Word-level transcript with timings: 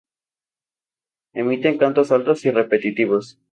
Emiten 1.35 1.77
cantos 1.77 2.11
altos 2.11 2.43
y 2.45 2.49
repetitivos. 2.49 3.39